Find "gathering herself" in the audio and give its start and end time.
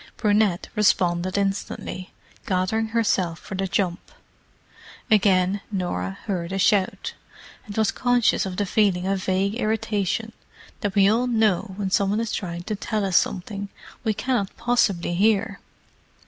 2.47-3.37